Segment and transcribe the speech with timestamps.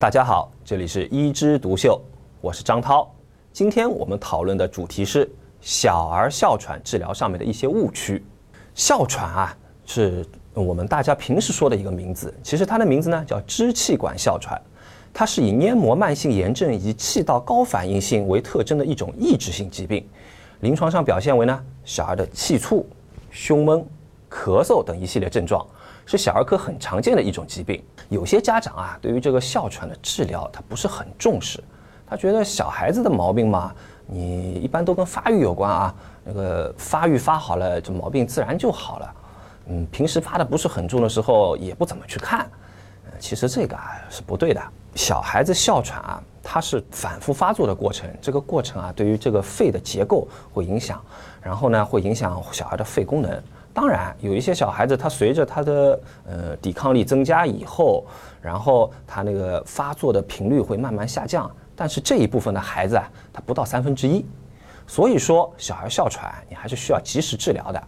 [0.00, 2.00] 大家好，这里是一枝独秀，
[2.40, 3.06] 我是张涛。
[3.52, 5.30] 今天我们讨论的主题是
[5.60, 8.24] 小儿哮喘治疗上面的一些误区。
[8.74, 10.24] 哮喘啊，是
[10.54, 14.58] 我们大家平时说的一个名字，其实它的名字呢叫支气管哮喘，
[15.12, 20.02] 它是以黏膜慢性炎症以及气道高反应性为特征的一种抑制性疾病。
[20.60, 22.88] 临床上表现为呢，小儿的气促、
[23.30, 23.84] 胸闷、
[24.40, 25.66] 咳嗽等一系列症状。
[26.06, 27.80] 是小儿科很常见的一种疾病。
[28.08, 31.62] 有些家长啊，对于这个哮喘的治疗，他不是很重视。
[32.04, 33.72] 他觉得小孩子的毛病嘛，
[34.06, 35.94] 你一般都跟发育有关啊。
[36.24, 39.14] 那个发育发好了，这毛病自然就好了。
[39.66, 42.48] 嗯，平时发的不是很重的时候，也不怎么去看。
[43.20, 44.60] 其实这个啊是不对的。
[44.96, 48.10] 小孩子哮喘啊，它是反复发作的过程。
[48.20, 51.00] 这个过程啊，对于这个肺的结构会影响，
[51.40, 53.40] 然后呢，会影响小孩的肺功能。
[53.80, 58.04] 当然，有一些小孩子，他随着他的呃抵抗力增加以后，
[58.42, 61.50] 然后他那个发作的频率会慢慢下降。
[61.74, 64.22] 但是这一部分的孩子啊，他不到三分之一。
[64.86, 67.82] 所以说，小孩哮喘你还是需要及时治疗的。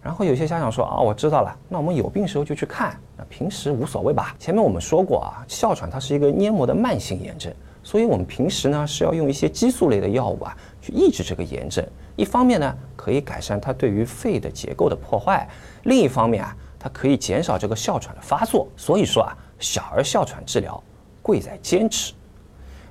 [0.00, 4.36] 然后有些家长说啊，我知道了，那我们有病时候就去看，那平时无所谓吧。
[4.38, 11.84] 前面我们说过啊，哮喘它是一个黏膜的慢性炎症，所以我们平时呢是要用一些激素类的药物啊去抑制这个炎症。
[12.16, 15.44] 一方面呢，可以改善它对于肺的结构的破坏；
[15.82, 18.68] 另一方面啊，它可以减少这个哮喘的发作。
[18.76, 20.80] 所以说啊，小儿哮喘治疗
[21.20, 22.12] 贵在坚持。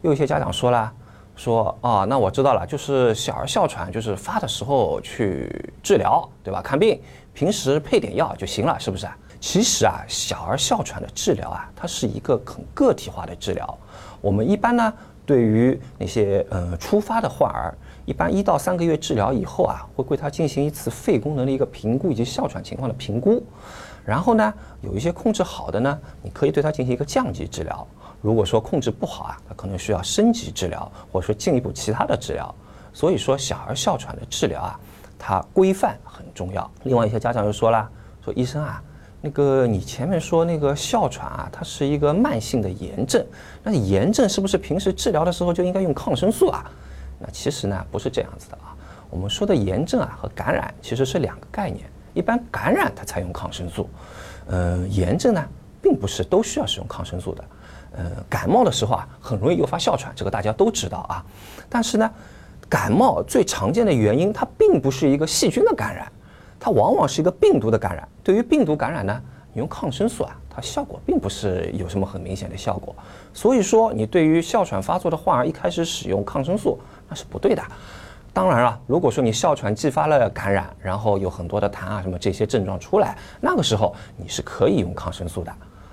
[0.00, 0.90] 有一些家长说了，
[1.36, 6.62] 说啊，那我知道了，就是小儿哮喘，就是发的时候去治疗，对吧？
[6.62, 6.98] 看病，
[7.34, 9.06] 平时配点药就行了，是不是？
[9.38, 13.78] 其实啊，小儿哮喘的治疗啊，它是一个很个体化的治疗。
[14.22, 14.92] 我们一般呢，
[15.26, 17.76] 对于那些呃初发的患儿。
[18.10, 23.40] 一般一到三个月治疗以后啊，会对他进行一次肺功能的一个评估以及哮喘情况的评估，
[24.04, 27.86] 然后呢，有一些控制好的呢，你可以对他进行一个降级治疗。
[28.20, 32.52] 如果说控制不好啊，他可能需要升级治疗，或者说进一步其他的治疗。
[32.92, 34.80] 所以说，小儿哮喘的治疗啊，
[35.16, 36.68] 它规范很重要。
[36.82, 37.88] 另外一些家长又说了，
[38.24, 38.82] 说医生啊，
[39.20, 43.24] 那个你前面说那个哮喘啊，它是一个慢性的炎症，
[43.62, 46.68] 那炎症是不是平时治疗的时候就应该用抗生素啊？
[47.20, 48.74] 那其实呢不是这样子的啊，
[49.10, 51.84] 我们说的炎症啊和感染其实是两个概念。
[52.12, 53.88] 一般感染它才用抗生素，
[54.46, 55.44] 呃，炎症呢
[55.80, 57.44] 并不是都需要使用抗生素的。
[57.92, 61.24] 呃，感冒的时候啊很容易诱发哮喘，这个大家都知道啊。
[61.68, 62.10] 但是呢，
[62.68, 66.10] 感冒最常见的原因它并不是一个细菌的感染，
[66.58, 68.08] 它往往是一个病毒的感染。
[68.24, 70.36] 对于病毒感染呢，你用抗生素啊。
[70.52, 72.92] 它效果并不是有什么很明显的效果，
[73.32, 76.76] 所以说你对于哮喘发作的患儿一开始使用抗生素
[77.08, 77.62] 那是不对的。
[78.32, 85.50] 当然了，如果说你哮喘继发了感染，然后有很多的痰啊什么这些症状出来，那个时候你是可以用抗生素的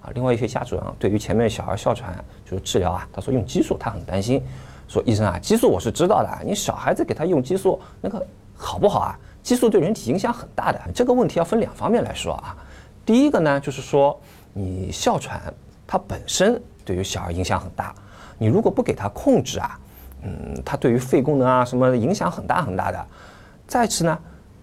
[0.00, 0.10] 啊。
[0.14, 2.12] 另外一些家长对于前面小儿哮喘
[2.44, 4.40] 就是治疗啊，他说用激素，他很担心，
[4.86, 8.24] 说医生啊，激素我是知道的，你小孩子给他用激素那个
[8.56, 9.18] 好不好啊？
[9.42, 12.56] 激素对人体影响很大的，这个问题要分两方面来说啊。
[13.04, 14.18] 第一个呢，就是说。
[14.52, 15.40] 你哮喘，
[15.86, 17.94] 它本身对于小儿影响很大。
[18.38, 19.78] 你如果不给它控制啊，
[20.22, 23.06] 嗯，它对于肺功能啊什么影响很大很大的。
[23.66, 24.18] 再次呢，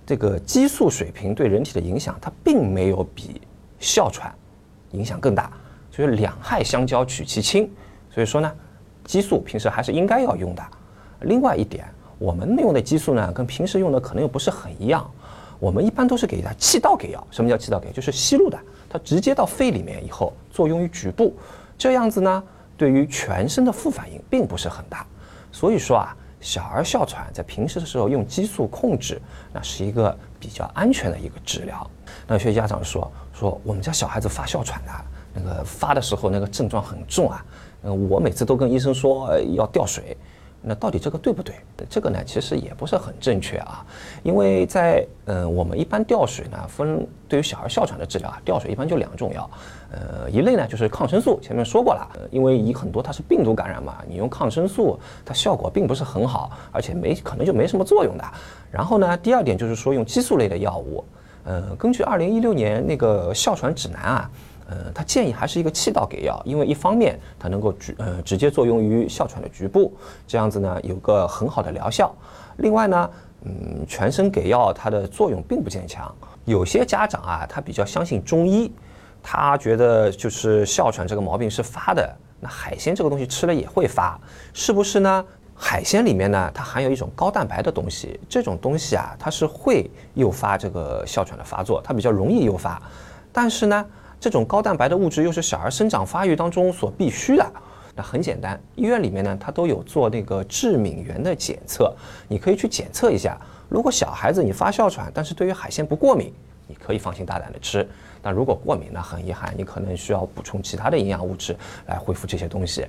[0.06, 3.42] 这个激素水平对人体的影响，它并没有比
[3.80, 4.34] 哮喘
[4.92, 5.52] 影响更大。
[5.92, 7.70] 所以两害相交取其轻。
[8.12, 8.52] 所以说呢，
[9.06, 10.64] 激素平时还是应该要用的。
[11.22, 11.86] 另外一点，
[12.20, 15.10] 我们用的激素呢，跟平时用的可能又不是很一样。
[15.60, 17.28] 我们一般都是给它气道给药。
[17.32, 17.92] 什么叫气道给？
[17.92, 18.60] 就是吸入的。
[18.90, 21.36] 它直接到肺里面以后，作用于局部，
[21.78, 22.44] 这样子呢，
[22.78, 25.06] 对于全身的副反应并不是很大。
[25.52, 31.90] 所以说啊，小儿哮喘在平时的时候用激素控制，那是一个比较安全的一个治疗。
[32.28, 34.92] 那有些家长说说我们家小孩子发哮喘的，
[35.34, 37.46] 那个发的时候那个症状很重啊，
[37.84, 40.16] 嗯，我每次都跟医生说要吊水。
[40.62, 41.56] 那到底这个对不对？
[41.90, 43.86] 这个呢，其实也不是很正确啊，
[44.24, 49.50] 因为在嗯，我们一般吊水呢，分对于小儿哮喘的治疗啊，吊水一般就两种药，
[49.92, 58.24] 呃，一类呢就是抗生素，前面说过了，因为以很多它是病毒感染嘛，你用抗生素它效果并不是很好，而且没可能就没什么作用的。
[58.72, 61.04] 然后呢，第二点就是说用激素类的药物，
[61.46, 64.30] 呃，根据二零一六年那个哮喘指南啊。
[64.70, 69.94] 呃，他建议还是一个气道给药，因为一方面它能够直呃直接作用于哮喘的局部，
[70.28, 72.14] 这样子呢有个很好的疗效。
[72.58, 73.10] 另外呢，
[73.44, 76.14] 嗯，全身给药它的作用并不见强。
[76.44, 78.70] 有些家长啊，他比较相信中医，
[79.24, 84.20] 他觉得就是哮喘这个毛病是发的，那海鲜这个东西吃了也会发，
[84.54, 85.26] 是不是呢？
[85.56, 92.82] 海鲜里面呢，它含有一种高蛋白的东西，这种东西啊，它是会诱发这个哮喘的发作，它比较容易诱发，
[93.32, 93.86] 但是呢。
[94.20, 97.46] 这种高蛋白的物质又是小儿生长发育当中所必须的，
[97.96, 101.94] 那很简单，医院里面呢，它都有做那个致敏源的检测，
[102.28, 103.38] 你可以去检测一下。
[103.70, 106.34] 如果小孩子你发哮喘，但是对于海鲜不过敏，
[106.68, 107.88] 你可以放心大胆的吃。
[108.24, 111.56] 那如果过敏呢，很遗憾，你可能需要补充其他的营养物质
[111.86, 112.88] 来恢复这些东西。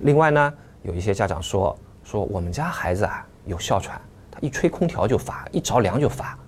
[0.00, 4.00] 另外呢，有一些家长说说我们家孩子啊有哮喘，
[4.30, 6.38] 他一吹空调就发，一着凉就发。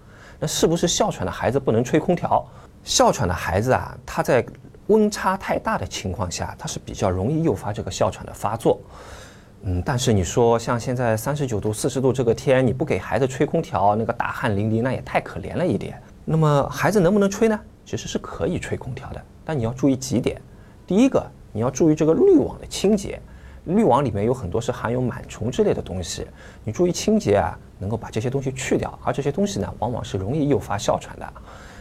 [0.40, 2.46] 那是不是哮喘的孩子不能吹空调？
[2.84, 4.44] 哮喘的孩子啊，他在
[4.86, 8.80] 温差太大的情况下，他是比较容易诱发这个哮喘的发作。
[9.62, 16.00] 嗯，但是你说像现在三十九度、四十度这个天，你不给孩子吹空调，那个大汗淋漓，那也太可怜了一点。
[16.24, 17.58] 那么孩子能不能吹呢？
[17.84, 20.40] 其实是可以吹空调的，但你要注意几点。
[20.86, 23.20] 第一个，你要注意这个滤网的清洁，
[23.64, 26.26] 滤网里面有很多是含有螨虫之类的东西，
[26.64, 28.96] 你注意清洁啊，能够把这些东西去掉。
[29.02, 31.26] 而这些东西呢，往往是容易诱发哮喘的。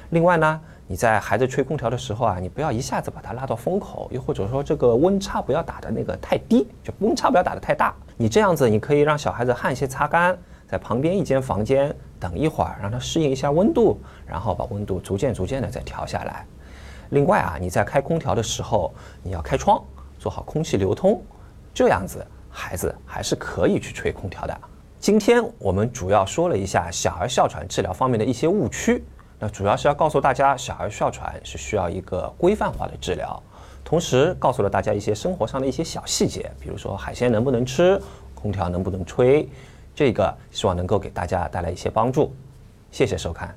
[0.10, 7.94] 另外呢，你在孩子吹空调的时候啊，你不要一下子把它拉到风口，又或者说这个温差不要打的那个太低，就温差不要打的太大。
[8.16, 16.45] 你这样子，你可以让小孩子汗先擦干，在旁边一间房间等一会儿，让他适应一下温度，然后把温度逐渐逐渐的再调下来。
[17.10, 19.84] 另外啊，你在开空调的时候，你要开窗，
[20.18, 21.22] 做好空气流通，
[21.74, 24.57] 这样子孩子还是可以去吹空调的。
[25.01, 29.04] 今天我们主要说了一下小儿哮喘治疗方面的一些误区。
[29.39, 33.42] 那主要是要告诉大家，小儿哮喘是需要一个规范化的治疗，
[33.84, 38.01] 同时告诉了大家一些生活上的一些小细节，比如说海鲜能不能吃，
[38.34, 39.48] 空调能不能吹，
[39.94, 42.34] 这个希望能够给大家带来一些帮助。
[42.92, 43.54] 谢谢收看。